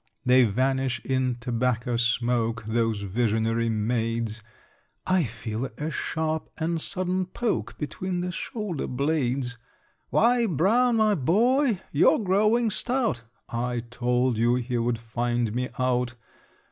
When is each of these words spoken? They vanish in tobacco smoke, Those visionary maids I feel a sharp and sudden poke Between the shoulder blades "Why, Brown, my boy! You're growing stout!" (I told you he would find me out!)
They 0.25 0.45
vanish 0.45 0.99
in 1.05 1.35
tobacco 1.39 1.95
smoke, 1.95 2.65
Those 2.65 3.03
visionary 3.03 3.69
maids 3.69 4.41
I 5.05 5.25
feel 5.25 5.65
a 5.77 5.91
sharp 5.91 6.49
and 6.57 6.81
sudden 6.81 7.27
poke 7.27 7.77
Between 7.77 8.21
the 8.21 8.31
shoulder 8.31 8.87
blades 8.87 9.59
"Why, 10.09 10.47
Brown, 10.47 10.95
my 10.97 11.13
boy! 11.13 11.81
You're 11.91 12.17
growing 12.17 12.71
stout!" 12.71 13.21
(I 13.47 13.81
told 13.91 14.39
you 14.39 14.55
he 14.55 14.79
would 14.79 14.97
find 14.97 15.53
me 15.53 15.69
out!) 15.77 16.15